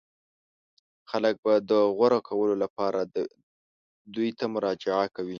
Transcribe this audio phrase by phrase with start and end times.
[1.09, 2.99] خلک به د غوره کولو لپاره
[4.13, 5.29] دوی ته مراجعه کوي.